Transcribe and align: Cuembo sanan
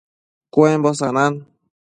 Cuembo 0.53 0.95
sanan 0.99 1.33